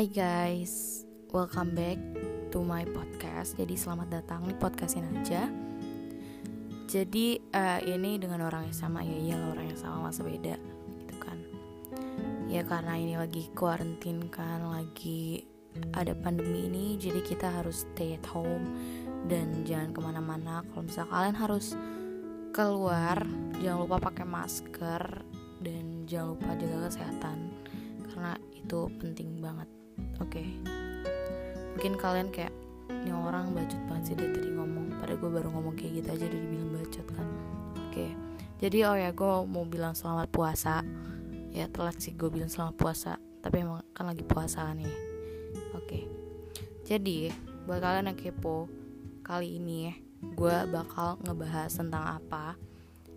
[0.00, 2.00] Hai guys, welcome back
[2.48, 3.52] to my podcast.
[3.60, 5.44] Jadi selamat datang di podcastin aja.
[6.88, 10.56] Jadi uh, ini dengan orang yang sama ya, iya orang yang sama masa beda
[11.04, 11.36] gitu kan.
[12.48, 15.44] Ya karena ini lagi quarantine kan, lagi
[15.92, 18.72] ada pandemi ini, jadi kita harus stay at home
[19.28, 20.64] dan jangan ke mana-mana.
[20.72, 21.76] Kalau misalnya kalian harus
[22.56, 23.20] keluar,
[23.60, 25.02] jangan lupa pakai masker
[25.60, 27.52] dan jangan lupa jaga kesehatan
[28.08, 29.68] karena itu penting banget
[30.20, 30.46] oke okay.
[31.76, 32.54] mungkin kalian kayak
[32.90, 36.24] ini orang bacot banget sih dari tadi ngomong pada gue baru ngomong kayak gitu aja
[36.28, 38.10] udah dibilang bacot kan oke okay.
[38.60, 40.84] jadi oh ya gue mau bilang selamat puasa
[41.50, 44.86] ya telat sih gue bilang selamat puasa tapi emang kan lagi puasa nih
[45.74, 46.02] oke okay.
[46.84, 47.32] jadi
[47.64, 48.68] buat kalian yang kepo
[49.24, 52.58] kali ini ya gue bakal ngebahas tentang apa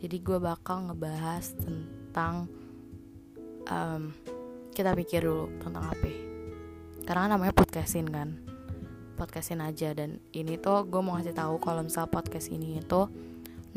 [0.00, 2.48] jadi gue bakal ngebahas tentang
[3.68, 4.12] um,
[4.72, 6.25] kita pikir dulu tentang apa
[7.06, 8.34] karena namanya podcastin kan?
[9.14, 9.94] Podcastin aja.
[9.94, 13.06] Dan ini tuh gue mau ngasih tahu kalau misal podcast ini itu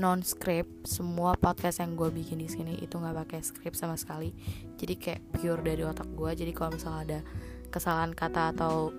[0.02, 4.34] non script semua podcast yang gue bikin di sini itu nggak pakai script sama sekali.
[4.82, 7.22] Jadi kayak pure dari otak gue jadi kalau misal ada
[7.70, 8.90] kesalahan kata atau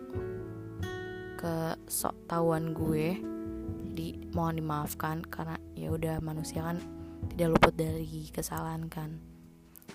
[1.34, 3.18] kesok tahuan gue
[3.90, 5.26] jadi mohon dimaafkan.
[5.26, 6.78] Karena ya udah manusia kan
[7.34, 9.18] tidak luput dari kesalahan kan?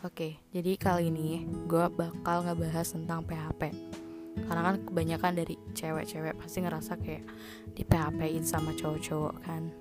[0.04, 3.96] Oke jadi kali ini gue bakal ngebahas tentang PHP
[4.36, 7.24] karena kan kebanyakan dari cewek-cewek pasti ngerasa kayak
[7.72, 9.72] di PHP-in sama cowok-cowok kan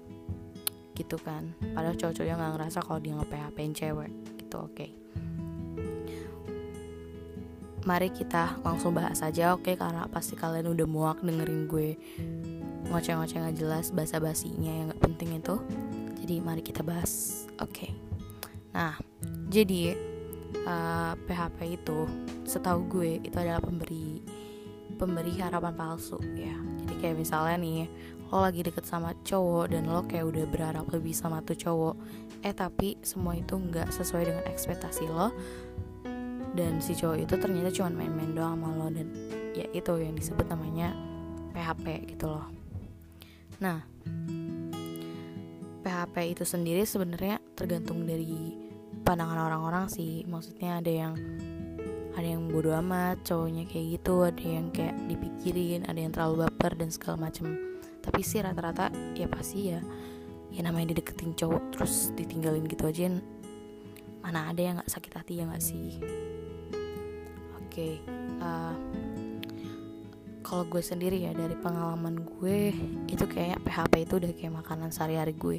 [0.94, 4.90] gitu kan padahal cowok-cowoknya nggak ngerasa kalau dia nge PHP-in cewek gitu oke okay.
[7.82, 9.74] mari kita langsung bahas aja oke okay?
[9.74, 11.98] karena pasti kalian udah muak dengerin gue
[12.94, 15.56] ngoceh-ngoceh nggak jelas bahasa basinya yang nggak penting itu
[16.22, 17.90] jadi mari kita bahas oke okay.
[18.70, 18.94] nah
[19.50, 19.98] jadi
[20.62, 21.98] uh, eh, PHP itu
[22.46, 24.22] setahu gue itu adalah pemberi
[24.94, 26.54] pemberi harapan palsu ya.
[26.84, 27.86] Jadi kayak misalnya nih
[28.32, 31.94] lo lagi deket sama cowok dan lo kayak udah berharap lebih sama tuh cowok
[32.42, 35.30] eh tapi semua itu nggak sesuai dengan ekspektasi lo
[36.54, 39.08] dan si cowok itu ternyata cuma main-main doang sama lo dan
[39.54, 40.96] ya itu yang disebut namanya
[41.54, 42.46] PHP gitu loh.
[43.62, 43.86] Nah
[45.84, 48.56] PHP itu sendiri sebenarnya tergantung dari
[49.04, 50.26] pandangan orang-orang sih.
[50.26, 51.14] Maksudnya ada yang
[52.14, 56.78] ada yang bodo amat cowoknya kayak gitu ada yang kayak dipikirin ada yang terlalu baper
[56.78, 57.58] dan segala macem.
[57.98, 59.80] Tapi sih rata-rata ya pasti ya
[60.54, 63.10] ya namanya dideketin cowok terus ditinggalin gitu aja
[64.22, 65.98] mana ada yang nggak sakit hati ya nggak sih?
[67.58, 67.94] Oke okay,
[68.38, 68.74] uh, eh,
[70.46, 72.70] kalau gue sendiri ya dari pengalaman gue
[73.10, 75.58] itu kayak PHP itu udah kayak makanan sehari-hari gue.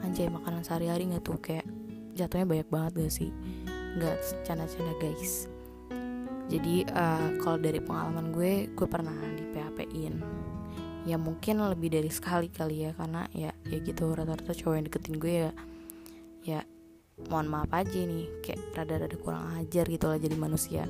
[0.00, 1.68] Anjay makanan sehari-hari nggak tuh kayak
[2.16, 3.30] jatuhnya banyak banget gak sih
[3.96, 5.48] nggak canda-canda guys.
[6.52, 10.20] Jadi uh, kalau dari pengalaman gue gue pernah di PHP in
[11.02, 15.16] ya mungkin lebih dari sekali kali ya karena ya ya gitu rata-rata cowok yang deketin
[15.18, 15.52] gue ya
[16.46, 16.60] ya
[17.26, 20.84] mohon maaf aja nih kayak rada-rada kurang ajar gitu lah jadi manusia.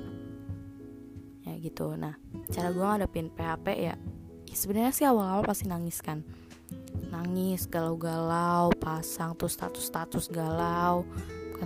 [1.42, 1.92] Ya gitu.
[1.98, 2.16] Nah
[2.54, 3.94] cara gue ngadepin PHP ya,
[4.46, 6.22] ya sebenarnya sih awal-awal pasti nangis kan.
[7.12, 11.04] Nangis galau-galau pasang tuh status-status galau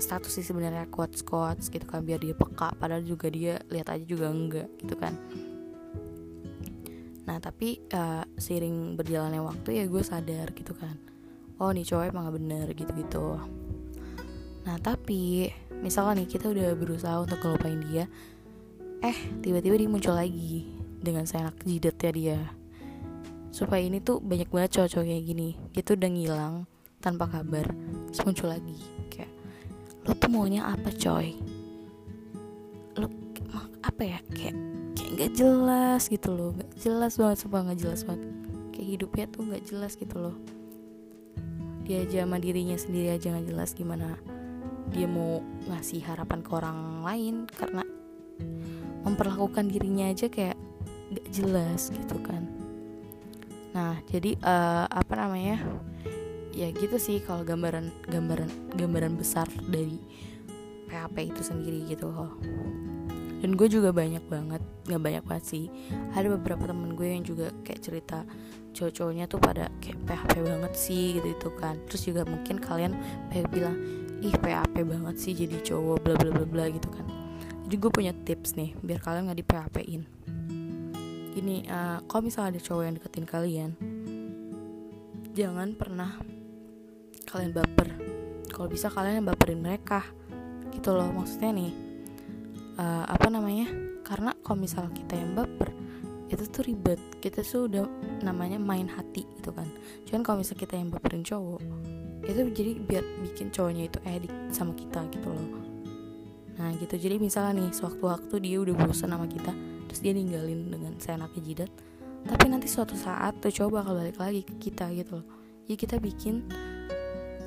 [0.00, 4.04] status sih sebenarnya quotes quotes gitu kan biar dia peka padahal juga dia lihat aja
[4.04, 5.14] juga enggak gitu kan.
[7.26, 10.94] Nah tapi uh, seiring berjalannya waktu ya gue sadar gitu kan
[11.60, 13.26] oh nih cowok emang gak bener gitu gitu
[14.66, 15.48] nah tapi
[15.78, 18.04] misalnya nih kita udah berusaha untuk ngelupain dia
[19.00, 22.40] eh tiba-tiba dia muncul lagi dengan seenak jidatnya dia.
[23.52, 26.54] Supaya ini tuh banyak banget cowok-cowok kayak gini dia tuh udah ngilang
[26.98, 27.72] tanpa kabar
[28.10, 28.95] terus muncul lagi
[30.06, 31.34] lo tuh maunya apa coy?
[32.96, 33.10] Lo
[33.82, 34.18] apa ya?
[34.32, 34.56] Kayak
[34.94, 36.50] kayak nggak jelas gitu loh.
[36.54, 38.22] Nggak jelas banget sumpah nggak jelas banget.
[38.70, 40.36] Kayak hidupnya tuh nggak jelas gitu loh.
[41.86, 44.18] Dia aja sama dirinya sendiri aja nggak jelas gimana
[44.94, 47.82] dia mau ngasih harapan ke orang lain karena
[49.02, 50.58] memperlakukan dirinya aja kayak
[51.14, 52.46] gak jelas gitu kan.
[53.74, 55.62] Nah jadi uh, apa namanya
[56.56, 58.48] ya gitu sih kalau gambaran gambaran
[58.80, 60.00] gambaran besar dari
[60.88, 62.32] PHP itu sendiri gitu loh.
[63.36, 65.64] Dan gue juga banyak banget nggak banyak banget sih.
[66.16, 68.24] Ada beberapa temen gue yang juga kayak cerita
[68.72, 71.76] cowok-cowoknya tuh pada kayak PHP banget sih gitu itu kan.
[71.84, 72.96] Terus juga mungkin kalian
[73.28, 73.76] kayak bilang
[74.24, 77.04] ih PHP banget sih jadi cowok bla bla bla bla gitu kan.
[77.68, 80.04] Jadi gue punya tips nih biar kalian nggak di PHP in
[81.36, 83.70] gini uh, kalau misalnya ada cowok yang deketin kalian
[85.36, 86.16] jangan pernah
[87.26, 87.88] kalian baper.
[88.48, 90.06] Kalau bisa kalian baperin mereka.
[90.72, 91.72] Gitu loh maksudnya nih
[92.78, 93.68] uh, apa namanya?
[94.06, 95.74] Karena kalau misal kita yang baper
[96.30, 96.98] itu tuh ribet.
[97.18, 97.84] Kita tuh udah
[98.22, 99.66] namanya main hati gitu kan.
[100.06, 101.62] Cuman kalau misal kita yang baperin cowok
[102.26, 105.62] itu jadi biar bikin cowoknya itu edik sama kita gitu loh.
[106.58, 106.94] Nah gitu.
[106.98, 109.52] Jadi misalnya nih sewaktu-waktu dia udah bosan sama kita
[109.86, 111.70] terus dia ninggalin dengan seenaknya jidat
[112.26, 115.26] tapi nanti suatu saat tuh cowok bakal balik lagi ke kita gitu loh.
[115.66, 116.42] Jadi kita bikin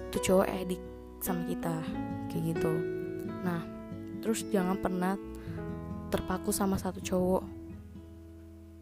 [0.09, 0.81] tuh cowok edik
[1.21, 1.75] sama kita
[2.31, 2.71] kayak gitu.
[3.45, 3.61] Nah
[4.19, 5.15] terus jangan pernah
[6.09, 7.43] terpaku sama satu cowok.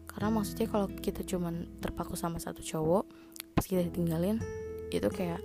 [0.08, 3.04] Karena maksudnya kalau kita cuman terpaku sama satu cowok
[3.54, 4.38] pas kita ditinggalin
[4.90, 5.42] itu kayak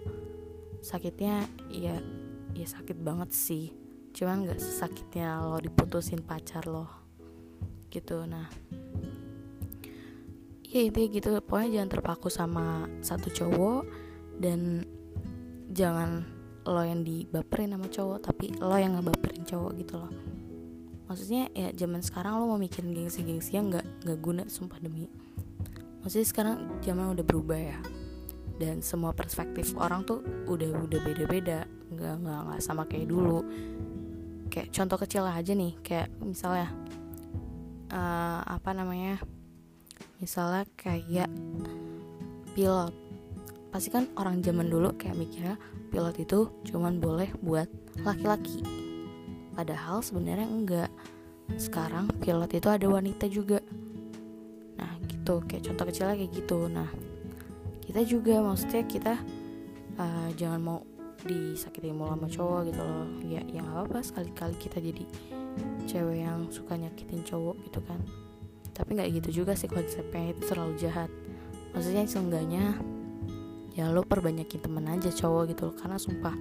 [0.82, 1.98] sakitnya ya
[2.54, 3.74] ya sakit banget sih.
[4.14, 6.88] Cuman nggak sesakitnya lo diputusin pacar lo.
[7.90, 8.50] Gitu nah.
[10.74, 11.38] Ya itu gitu.
[11.46, 13.86] Pokoknya jangan terpaku sama satu cowok
[14.42, 14.90] dan
[15.74, 16.24] jangan
[16.64, 20.14] lo yang dibaperin sama cowok tapi lo yang ngebaperin cowok gitu loh.
[21.10, 25.12] Maksudnya ya zaman sekarang lo mau mikirin gengsi-gengsi yang nggak nggak guna sumpah demi.
[26.00, 27.78] Maksudnya sekarang zaman udah berubah ya.
[28.56, 31.68] Dan semua perspektif orang tuh udah udah beda-beda.
[31.92, 33.44] Nggak nggak nggak sama kayak dulu.
[34.48, 36.72] Kayak contoh kecil aja nih kayak misalnya
[37.92, 39.20] uh, apa namanya?
[40.24, 41.28] Misalnya kayak
[42.56, 43.03] pilot
[43.74, 45.58] pasti kan orang zaman dulu kayak mikirnya
[45.90, 47.66] pilot itu cuman boleh buat
[48.06, 48.62] laki-laki.
[49.58, 50.92] Padahal sebenarnya enggak.
[51.58, 53.66] Sekarang pilot itu ada wanita juga.
[54.78, 55.42] Nah gitu.
[55.50, 56.70] Kayak contoh kecilnya kayak gitu.
[56.70, 56.90] Nah
[57.82, 59.14] kita juga maksudnya kita
[59.98, 60.80] uh, jangan mau
[61.26, 63.10] disakiti mulu sama cowok gitu loh.
[63.26, 65.04] Ya yang apa apa sekali-kali kita jadi
[65.90, 67.98] cewek yang suka nyakitin cowok gitu kan.
[68.74, 70.30] Tapi nggak gitu juga sih konsepnya.
[70.38, 71.10] Itu terlalu jahat.
[71.74, 72.78] Maksudnya seenggaknya
[73.74, 75.76] ya lo perbanyakin temen aja cowok gitu loh.
[75.76, 76.36] Karena sumpah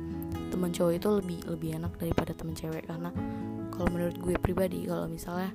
[0.53, 2.85] temen cowok itu lebih lebih enak daripada temen cewek.
[2.87, 3.11] Karena
[3.73, 5.51] kalau menurut gue pribadi kalau misalnya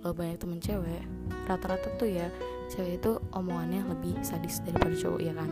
[0.00, 1.04] lo banyak temen cewek
[1.44, 2.26] rata-rata tuh ya
[2.72, 5.50] cewek itu omongannya lebih sadis daripada cowok ya kan?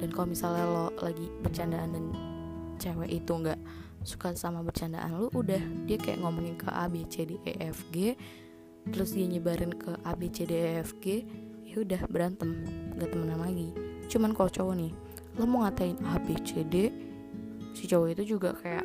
[0.00, 2.04] Dan kalau misalnya lo lagi bercandaan dan
[2.82, 3.60] cewek itu nggak
[4.02, 7.86] suka sama bercandaan lo udah dia kayak ngomongin ke A B C D E F
[7.94, 8.18] G
[8.90, 11.22] terus dia nyebarin ke A B C D E F G
[11.62, 12.66] ya udah berantem
[12.98, 13.70] nggak temenan lagi
[14.12, 14.92] cuman kalau cowok nih
[15.40, 16.92] lo mau ngatain A B C D
[17.72, 18.84] si cowok itu juga kayak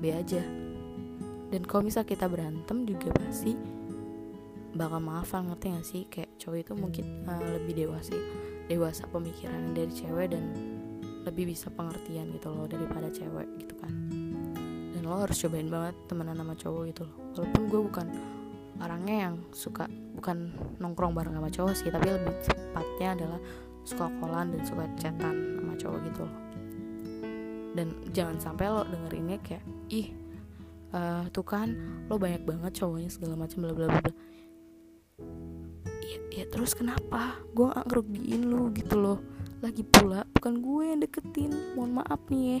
[0.00, 0.40] B aja.
[1.52, 3.52] Dan kalau misal kita berantem juga pasti
[4.74, 6.02] bakal maafan ngerti gak sih?
[6.08, 8.16] Kayak cowok itu mungkin uh, lebih dewasa
[8.66, 10.44] dewasa pemikiran dari cewek dan
[11.28, 13.92] lebih bisa pengertian gitu loh daripada cewek gitu kan.
[14.96, 17.16] Dan lo harus cobain banget temenan sama cowok gitu loh.
[17.36, 18.06] Walaupun gue bukan
[18.82, 19.86] orangnya yang suka
[20.18, 20.50] bukan
[20.82, 23.40] nongkrong bareng sama cowok sih tapi lebih tepatnya adalah
[23.84, 26.36] suka kolan dan suka chatan sama cowok gitu loh.
[27.74, 30.08] Dan jangan sampai lo dengerinnya kayak ih
[30.94, 31.74] uh, tuh kan
[32.08, 34.12] lo banyak banget cowoknya segala macam bla bla bla
[36.04, 37.40] ya, ya terus kenapa?
[37.56, 39.18] Gue gak ngerugiin lo gitu loh.
[39.64, 42.60] Lagi pula bukan gue yang deketin mohon maaf nih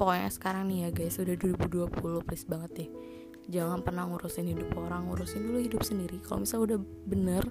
[0.00, 2.90] Pokoknya sekarang nih ya guys udah 2020 please banget deh.
[3.52, 6.18] Jangan pernah ngurusin hidup orang ngurusin dulu hidup sendiri.
[6.24, 7.44] Kalau misalnya udah bener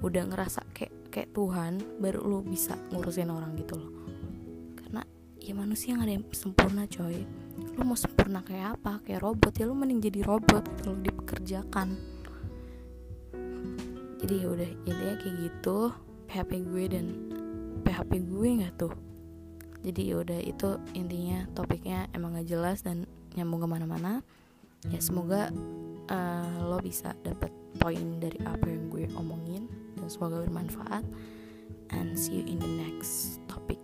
[0.00, 3.92] udah ngerasa kayak kayak Tuhan baru lo bisa ngurusin orang gitu loh.
[4.78, 5.02] Karena
[5.36, 7.26] ya manusia nggak ada yang sempurna coy.
[7.76, 9.04] Lo mau sempurna kayak apa?
[9.04, 11.88] Kayak robot ya lo mending jadi robot gitu loh dipekerjakan.
[14.20, 15.78] Jadi ya udah intinya kayak gitu.
[16.30, 17.06] PHP gue dan
[17.82, 18.94] PHP gue nggak tuh.
[19.80, 24.20] Jadi ya udah itu intinya topiknya emang gak jelas dan nyambung ke mana-mana.
[24.92, 25.48] Ya semoga
[26.12, 27.48] uh, lo bisa dapat
[27.80, 29.64] poin dari apa yang gue omongin
[30.10, 31.06] semoga bermanfaat
[31.94, 33.78] and see you in the next topic